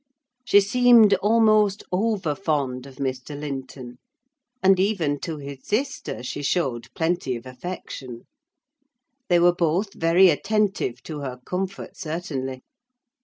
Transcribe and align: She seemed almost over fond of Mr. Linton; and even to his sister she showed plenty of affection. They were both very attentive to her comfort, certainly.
She 0.43 0.61
seemed 0.61 1.13
almost 1.17 1.83
over 1.91 2.33
fond 2.33 2.87
of 2.87 2.95
Mr. 2.95 3.39
Linton; 3.39 3.99
and 4.63 4.79
even 4.79 5.19
to 5.19 5.37
his 5.37 5.59
sister 5.67 6.23
she 6.23 6.41
showed 6.41 6.91
plenty 6.95 7.35
of 7.35 7.45
affection. 7.45 8.25
They 9.29 9.37
were 9.37 9.53
both 9.53 9.93
very 9.93 10.29
attentive 10.31 11.03
to 11.03 11.19
her 11.19 11.37
comfort, 11.45 11.95
certainly. 11.97 12.63